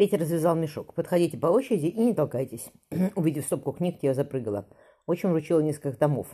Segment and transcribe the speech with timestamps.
[0.00, 0.94] Петя развязал мешок.
[0.94, 2.70] «Подходите по очереди и не толкайтесь».
[3.16, 4.66] Увидев стопку книг, я запрыгала.
[5.04, 6.26] Очень вручила несколько томов.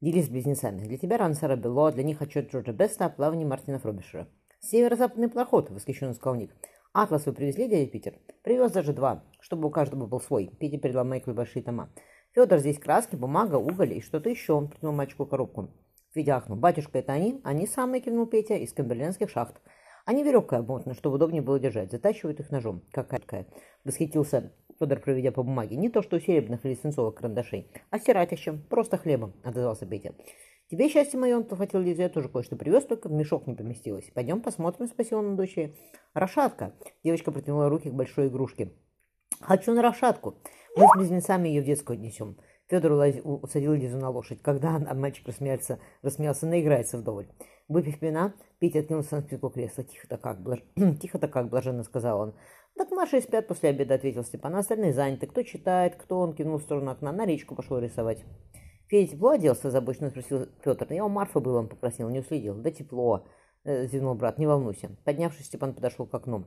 [0.00, 0.84] Делись с близнецами.
[0.84, 4.28] Для тебя ран Сара Белло, для них отчет Джорджа Беста о плавании Мартина Фробишера.
[4.60, 6.54] «Северо-западный плоход»,— восхищенно сказал Ник.
[6.92, 10.52] «Атлас вы привезли, дядя Питер?» «Привез даже два, чтобы у каждого был свой».
[10.60, 11.90] Петя передал Майклу большие тома.
[12.36, 14.52] «Федор, здесь краски, бумага, уголь и что-то еще».
[14.52, 15.70] Он протянул мальчику коробку.
[16.14, 16.56] Федя ахнул.
[16.56, 19.60] «Батюшка, это они?» «Они самые»,— кивнул Петя,— «из камберлендских шахт».
[20.08, 21.90] Они веревкой обмотаны, чтобы удобнее было держать.
[21.90, 22.80] Затачивают их ножом.
[22.92, 23.46] Какая-какая.
[23.84, 25.76] Восхитился Федор, проведя по бумаге.
[25.76, 28.62] Не то, что у серебряных или свинцовых карандашей, а стирать их чем.
[28.70, 30.14] Просто хлебом, отозвался Петя.
[30.70, 34.10] Тебе счастье мое, он подхватил Лизу, я тоже кое-что привез, только в мешок не поместилось.
[34.14, 35.74] Пойдем посмотрим, спросил он у дочери.
[36.14, 36.72] Рошатка.
[37.04, 38.72] Девочка протянула руки к большой игрушке.
[39.42, 40.36] Хочу на рошатку.
[40.74, 42.38] Мы с близнецами ее в детскую отнесем.
[42.68, 44.40] Федор усадил Лизу на лошадь.
[44.40, 47.28] Когда она, мальчик рассмеялся, рассмеялся, наиграется вдоволь.
[47.68, 49.84] Выпив вина, Петя откинулся на спинку кресла.
[49.84, 50.60] «Тихо-то как, блаж...
[51.00, 52.34] Тихо-то как, блаженно сказал он.
[52.76, 54.54] «Так наши спят после обеда»,— ответил Степан.
[54.54, 55.26] «А остальные заняты.
[55.26, 57.12] Кто читает, кто...» Он кивнул в сторону окна.
[57.12, 58.24] На речку пошел рисовать.
[58.86, 60.90] «Федя тепло оделся?»— озабоченно спросил Петр.
[60.92, 62.54] «Я у Марфы был, он попросил, не уследил».
[62.54, 63.26] «Да тепло»,—
[63.64, 64.38] зевнул брат.
[64.38, 64.96] «Не волнуйся».
[65.04, 66.46] Поднявшись, Степан подошел к окну.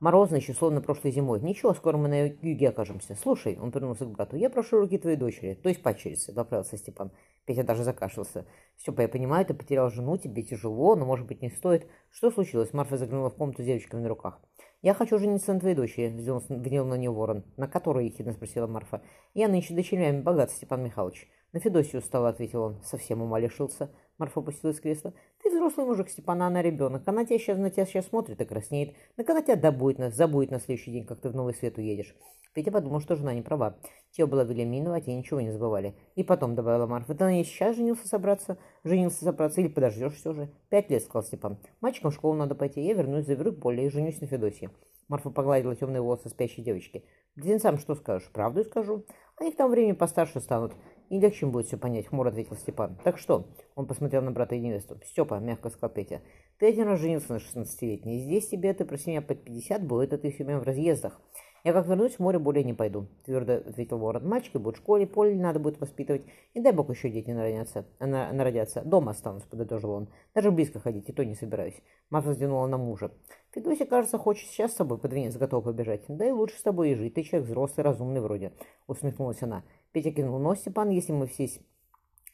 [0.00, 1.40] Морозно еще, словно прошлой зимой.
[1.40, 3.16] Ничего, скоро мы на юге окажемся.
[3.16, 7.10] Слушай, он повернулся к брату, я прошу руки твоей дочери, то есть падчерицы, поправился Степан.
[7.46, 8.46] Петя даже закашлялся.
[8.76, 11.88] Степа, я понимаю, ты потерял жену, тебе тяжело, но, может быть, не стоит.
[12.10, 12.72] Что случилось?
[12.72, 14.40] Марфа заглянула в комнату с девочками на руках.
[14.80, 17.44] «Я хочу жениться на твоей дочери»,— взял на нее ворон.
[17.56, 19.02] «На которой?»— ехидно спросила Марфа.
[19.34, 21.28] «Я нынче дочерями богат, Степан Михайлович».
[21.52, 22.80] «На Федосию устала»,— ответил он.
[22.84, 23.90] «Совсем ума лишился».
[24.18, 25.14] Марфа опустилась в кресло.
[25.42, 27.02] «Ты взрослый мужик, Степана, она ребенок.
[27.06, 28.94] Она тебя сейчас, на тебя сейчас смотрит и краснеет.
[29.16, 32.14] Так она тебя добудет, нас, забудет на следующий день, как ты в новый свет уедешь».
[32.54, 33.78] Петя подумал, что жена не права.
[34.10, 35.94] Те была Велиминова, а те ничего не забывали.
[36.16, 38.58] И потом, добавила Марфа, ты на ней сейчас женился собраться?
[38.82, 40.50] Женился собраться или подождешь все же?
[40.68, 41.58] Пять лет, сказал Степан.
[41.80, 42.80] Мальчикам в школу надо пойти.
[42.80, 44.70] Я вернусь, заберу поле и женюсь на Федосии.
[45.08, 47.04] Марфа погладила темные волосы спящей девочки.
[47.36, 48.28] Близнецам что скажешь?
[48.32, 49.04] Правду скажу.
[49.36, 50.72] Они к тому времени постарше станут.
[51.08, 52.98] И легче будет все понять, хмуро ответил Степан.
[53.02, 53.46] Так что?
[53.74, 55.00] Он посмотрел на брата и невесту.
[55.04, 56.20] Степа, мягко сказал Петя.
[56.58, 58.18] Ты один раз женился на шестнадцатилетней.
[58.18, 61.20] Здесь тебе ты про семья под пятьдесят будет, а ты все время в разъездах.
[61.64, 64.26] Я как вернусь, в море более не пойду, твердо ответил ворон.
[64.28, 66.22] Мальчики будут в школе, поле надо будет воспитывать.
[66.54, 67.84] И дай бог еще дети народятся.
[67.98, 68.82] На, народятся.
[68.82, 70.08] Дома останусь, подытожил он.
[70.34, 71.74] Даже близко ходить, и то не собираюсь.
[72.10, 73.10] Марфа взглянула на мужа.
[73.50, 76.04] Федося, кажется, хочет сейчас с тобой под готов побежать.
[76.08, 77.14] Да и лучше с тобой и жить.
[77.14, 78.52] Ты человек взрослый, разумный вроде.
[78.86, 79.64] Усмехнулась она.
[79.92, 80.38] Петя кинул.
[80.38, 81.48] Но, Степан, если мы все,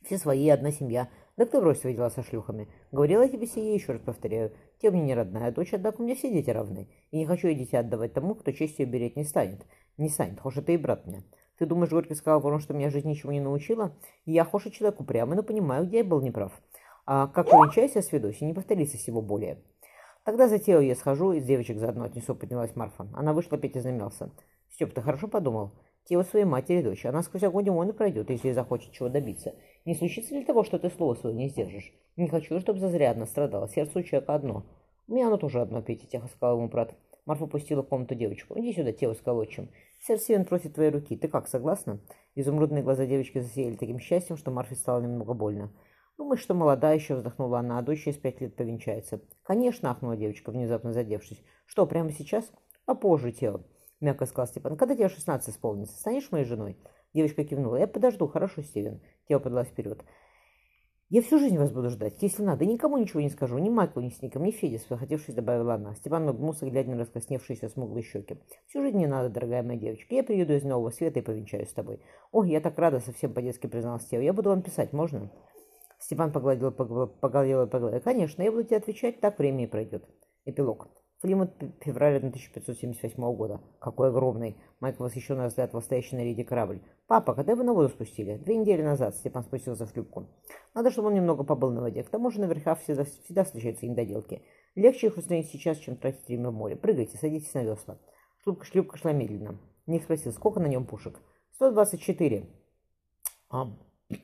[0.02, 2.68] все свои, одна семья, да кто брось свои дела со шлюхами?
[2.92, 4.52] Говорила тебе сие, еще раз повторяю.
[4.80, 6.88] Те мне не родная дочь, однако у меня все дети равны.
[7.10, 9.66] И не хочу я дитя отдавать тому, кто честью береть не станет.
[9.96, 11.24] Не станет, хоть это и брат мне.
[11.58, 13.96] Ты думаешь, Горький сказал ворон, что меня жизнь ничего не научила?
[14.24, 16.52] Я хоша человек упрямый, но понимаю, где я был неправ.
[17.06, 19.62] А как увенчайся с Федосей, не повторится всего более.
[20.24, 23.08] Тогда затеял я схожу, и с девочек заодно отнесу, поднялась Марфа.
[23.12, 24.30] Она вышла, Петя замялся.
[24.70, 25.72] Степ, ты хорошо подумал?
[26.04, 27.06] Тело своей матери дочь.
[27.06, 29.54] Она сквозь огонь он и пройдет, если захочет чего добиться.
[29.86, 31.94] Не случится ли того, что ты слово свое не сдержишь?
[32.16, 33.68] Не хочу, чтобы зазрядно страдала.
[33.68, 34.66] Сердце у человека одно.
[35.08, 36.94] У меня оно тоже одно, Петя, тихо сказал ему брат.
[37.24, 38.58] Марфа пустила в комнату девочку.
[38.58, 39.70] «Иди сюда, тело сколочим.
[39.98, 41.16] Сердцевин просит твоей руки.
[41.16, 42.00] Ты как, согласна?»
[42.34, 45.72] Изумрудные глаза девочки засияли таким счастьем, что Марфе стало немного больно.
[46.18, 49.22] «Думаешь, что молода еще?»— вздохнула она, а дочь через пять лет повенчается.
[49.42, 51.42] «Конечно!»— ахнула девочка, внезапно задевшись.
[51.64, 52.52] «Что, прямо сейчас?»
[52.84, 53.64] «Попозже, тело
[54.04, 54.76] мягко сказал Степан.
[54.76, 56.76] «Когда тебе шестнадцать исполнится, станешь моей женой?»
[57.12, 57.76] Девочка кивнула.
[57.76, 59.00] «Я подожду, хорошо, Стивен».
[59.28, 60.04] Тео подалась вперед.
[61.10, 62.64] «Я всю жизнь вас буду ждать, если надо.
[62.64, 63.58] Никому ничего не скажу.
[63.58, 65.94] Ни Майклу, ни Сникам, ни Феде», захотевшись, добавила она.
[65.94, 68.38] Степан нагнулся, глядя на раскрасневшиеся смуглые щеки.
[68.66, 70.14] «Всю жизнь не надо, дорогая моя девочка.
[70.14, 72.00] Я приеду из нового света и повенчаюсь с тобой».
[72.32, 74.20] «Ой, я так рада, совсем по-детски призналась Тео.
[74.20, 75.30] Я буду вам писать, можно?»
[75.98, 78.00] Степан погладил по голове, по голове.
[78.00, 80.04] «Конечно, я буду тебе отвечать, так время и пройдет».
[80.44, 80.88] Эпилог.
[81.24, 83.62] Плимут февраля 1578 года.
[83.78, 84.58] Какой огромный.
[84.80, 86.82] Майкл восхищенно разглядывал стоящий на рейде корабль.
[87.06, 90.26] «Папа, когда вы на воду спустили?» «Две недели назад»,— Степан спустился в шлюпку.
[90.74, 92.02] «Надо, чтобы он немного побыл на воде.
[92.02, 94.42] К тому же наверху всегда, всегда встречаются недоделки.
[94.74, 96.76] Легче их устранить сейчас, чем тратить время в море.
[96.76, 97.98] Прыгайте, садитесь на весла».
[98.42, 99.58] Шлюпка, шлюпка шла медленно.
[99.86, 101.22] Ник спросил, сколько на нем пушек?
[101.52, 102.50] «Сто двадцать четыре».
[103.48, 103.74] А,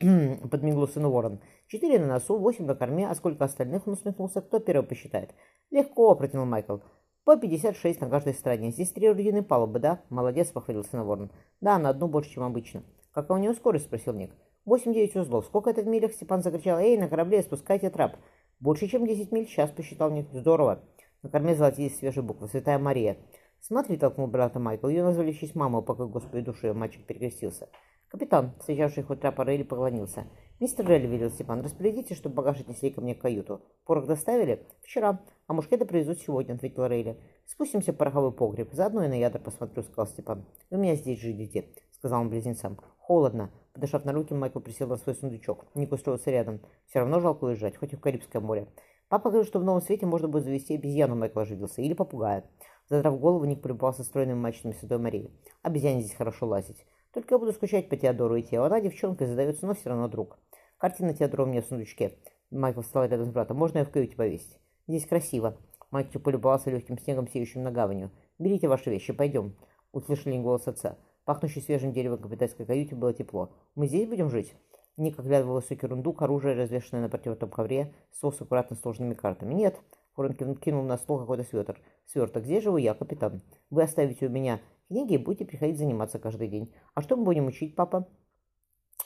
[0.51, 1.39] подмигнул сыну ворон.
[1.67, 4.41] «Четыре на носу, восемь на корме, а сколько остальных?» Он усмехнулся.
[4.41, 5.33] «Кто первый посчитает?»
[5.71, 6.77] «Легко»,— протянул Майкл.
[7.23, 8.71] «По 56 на каждой стороне.
[8.71, 11.31] Здесь три орудийные палубы, да?» «Молодец»,— похвалился на Ворон.
[11.61, 12.83] «Да, на одну больше, чем обычно».
[13.11, 14.31] «Какая у него скорость?»— спросил Ник.
[14.65, 15.45] «Восемь-девять узлов.
[15.45, 16.77] Сколько это в милях?»— Степан закричал.
[16.77, 18.17] «Эй, на корабле спускайте трап!»
[18.59, 20.27] «Больше, чем десять миль сейчас»,— посчитал Ник.
[20.31, 20.83] «Здорово!»
[21.23, 22.47] На корме золотились свежие буквы.
[22.47, 23.17] «Святая Мария».
[23.59, 24.87] «Смотри»,— толкнул брата Майкл.
[24.87, 27.69] Ее назвали в честь мамы, пока Господи души мальчик перекрестился.
[28.11, 30.27] Капитан, встречавший хоть трапа Рейли, поклонился.
[30.59, 33.61] «Мистер Релли»,— велел Степан,— «распорядите, чтобы багаж отнесли ко мне в каюту.
[33.85, 35.21] Порох доставили?» «Вчера.
[35.47, 37.17] А мушкеты привезут сегодня»,— ответил Рейли.
[37.45, 38.73] «Спустимся в пороховой погреб.
[38.73, 40.45] Заодно и на ядра посмотрю»,— сказал Степан.
[40.69, 42.77] «Вы меня здесь ждите»,— сказал он близнецам.
[42.97, 43.49] «Холодно».
[43.71, 45.65] Подошав на руки, Майкл присел на свой сундучок.
[45.73, 46.59] Ник устроился рядом.
[46.87, 48.67] Все равно жалко уезжать, хоть и в Карибское море.
[49.07, 52.43] Папа говорит, что в новом свете можно будет завести обезьяну, Майкл оживился, или попугая.
[52.89, 55.31] Задрав голову, Ник полюбовался стройными мачтами Святой Марии.
[55.61, 56.85] Обезьяне здесь хорошо лазить.
[57.13, 58.63] Только я буду скучать по Теодору и Тео.
[58.63, 60.37] Она девчонка задается, но все равно друг.
[60.77, 62.17] Картина Теодора у меня в сундучке.
[62.51, 63.57] Майкл встал рядом с братом.
[63.57, 64.59] Можно я в каюте повесить?
[64.87, 65.57] Здесь красиво.
[65.91, 68.11] Майкл полюбовался легким снегом, сеющим на гаванью.
[68.39, 69.55] Берите ваши вещи, пойдем.
[69.91, 70.97] Услышали голос отца.
[71.25, 73.53] Пахнущий свежим деревом капитанской каюте было тепло.
[73.75, 74.55] Мы здесь будем жить?
[74.97, 79.53] Ник оглядывал высокий рундук, оружие, развешенное на противотом ковре, сос аккуратно сложенными картами.
[79.53, 79.79] Нет.
[80.13, 81.77] Хорн кинул на стол какой-то сверток.
[82.05, 82.45] Сверток.
[82.45, 83.41] Здесь живу я, капитан.
[83.69, 84.59] Вы оставите у меня
[84.91, 86.73] книги будете приходить заниматься каждый день.
[86.95, 88.09] А что мы будем учить, папа?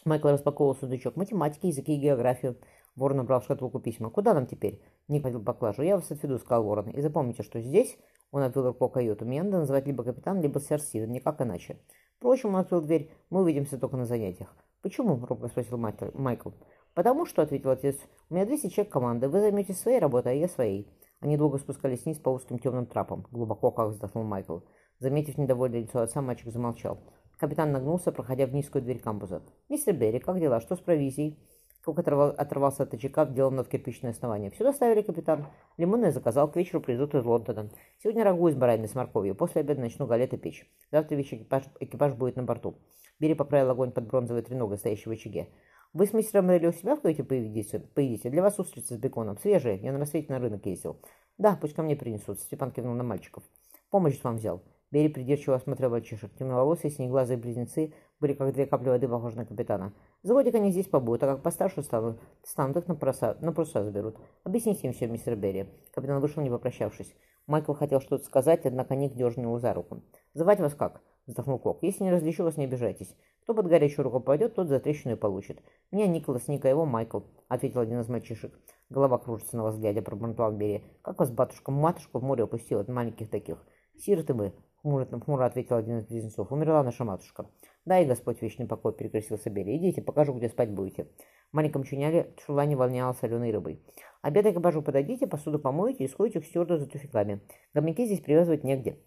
[0.03, 1.15] Майкл распаковывал сундучок.
[1.15, 2.57] Математики, языки и географию.
[2.95, 4.09] Ворон набрал шкатулку письма.
[4.09, 5.83] «Куда нам теперь?» Ник подел поклажу.
[5.83, 6.89] «Я вас отведу»,— сказал Ворон.
[6.89, 7.97] «И запомните, что здесь...»
[8.31, 9.25] Он отвел руку каюту.
[9.25, 11.11] «Меня надо называть либо капитан, либо сэр Стивен.
[11.11, 11.77] Никак иначе».
[12.17, 13.11] Впрочем, он открыл дверь.
[13.29, 14.55] «Мы увидимся только на занятиях».
[14.81, 16.49] «Почему?»— робко спросил Майкл.
[16.93, 17.97] «Потому что»,— ответил отец,—
[18.29, 19.27] «у меня 200 человек команды.
[19.27, 20.89] Вы займетесь своей работой, а я своей».
[21.19, 23.25] Они долго спускались вниз по узким темным трапам.
[23.31, 24.59] Глубоко, как вздохнул Майкл.
[24.99, 26.99] Заметив недовольное лицо отца, мальчик замолчал.
[27.37, 29.43] Капитан нагнулся, проходя в низкую дверь камбуза.
[29.67, 30.61] «Мистер Берри, как дела?
[30.61, 31.37] Что с провизией?»
[31.85, 34.49] Оторвал, оторвался от очага, вделал над кирпичное основание.
[34.49, 35.45] «Все доставили, капитан.
[35.77, 37.69] Лимонное заказал, к вечеру придут из Лондона.
[38.01, 39.35] Сегодня рагу из баранины с морковью.
[39.35, 40.65] После обеда начну галеты печь.
[40.91, 42.75] Завтра весь экипаж, экипаж будет на борту».
[43.19, 45.49] Берри поправил огонь под бронзовой треногой, стоящей в очаге.
[45.93, 47.79] «Вы с мистером Релли у себя в каюте поедите?
[47.79, 48.29] поедите?
[48.29, 49.37] Для вас устрицы с беконом.
[49.37, 49.77] Свежие.
[49.77, 50.99] Я на рассвете на рынок ездил».
[51.37, 52.39] «Да, пусть ко мне принесут».
[52.39, 53.43] Степан кивнул на мальчиков.
[53.91, 54.63] «Помощь вам взял».
[54.95, 56.31] Берри придирчиво осмотрел мальчишек.
[56.39, 59.91] Темноволосые синеглазые близнецы были как две капли воды похожи на капитана.
[60.23, 63.83] За годик они здесь побудут, а как постарше станут, станут их на паруса, на паруса
[63.83, 64.15] заберут.
[64.45, 65.65] Объясните им все, мистер Берри.
[65.93, 67.13] Капитан вышел, не попрощавшись.
[67.45, 70.01] Майкл хотел что-то сказать, однако Ник дернул его за руку.
[70.33, 71.79] «Звать вас как?»— вздохнул Кок.
[71.83, 73.17] «Если не различу вас, не обижайтесь.
[73.43, 75.61] Кто под горячую руку пойдет, тот за трещину и получит.
[75.91, 77.19] Меня Николас, Ника, его Майкл»,—
[77.49, 78.57] ответил один из мальчишек.
[78.89, 80.85] Голова кружится на вас, глядя, пробормотал Берри.
[81.01, 83.61] «Как вас батюшка матушка в море упустил от маленьких таких?
[83.97, 84.53] Сироты мы,
[84.85, 86.51] Хмуро, хмуро ответил один из близнецов.
[86.51, 87.49] Умерла наша матушка.
[87.85, 89.77] Да и Господь вечный покой, перекрестился Берри.
[89.77, 91.07] Идите, покажу, где спать будете.
[91.51, 93.81] В маленьком чуняре чулане волняла соленой рыбой.
[94.21, 97.41] Обед к бажу подойдите, посуду помоете и сходите к стюарду за туфиками.
[97.73, 98.99] Гомяки здесь привязывать негде.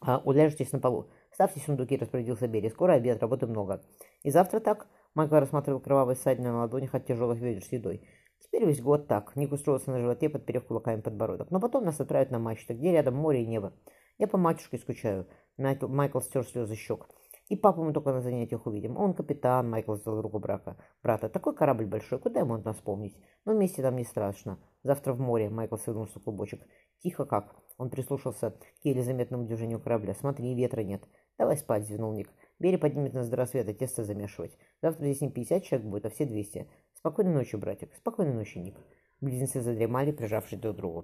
[0.00, 1.10] А, уляжетесь на полу.
[1.32, 2.70] Ставьте сундуки, распорядился Берри.
[2.70, 3.82] Скоро обед, работы много.
[4.22, 4.86] И завтра так?
[5.14, 8.00] Майкл рассматривал кровавые ссадины на ладонях от тяжелых ведер с едой.
[8.44, 9.34] Теперь весь год так.
[9.36, 11.50] Ник устроился на животе, подперев кулаками подбородок.
[11.50, 13.72] Но потом нас отправят на мачту, где рядом море и небо.
[14.18, 15.26] Я по матушке скучаю.
[15.56, 17.08] Майкл, Майкл стер слезы щек.
[17.48, 18.96] И папу мы только на занятиях увидим.
[18.96, 20.76] Он капитан, Майкл сделал руку брака.
[21.02, 23.16] Брата, такой корабль большой, куда ему от нас помнить?
[23.44, 24.58] Но вместе нам не страшно.
[24.82, 26.62] Завтра в море, Майкл свернулся клубочек.
[27.00, 27.56] Тихо как.
[27.76, 30.14] Он прислушался к еле заметному движению корабля.
[30.14, 31.02] Смотри, ветра нет.
[31.36, 32.30] Давай спать, звенул Ник.
[32.58, 34.56] Бери поднимет нас до рассвета, тесто замешивать.
[34.80, 36.68] Завтра здесь не 50 человек будет, а все 200.
[37.04, 37.94] Спокойной ночи, братик.
[37.94, 38.76] Спокойной ночи, Ник.
[39.20, 41.02] Близнецы задремали, прижавшись друг к другу.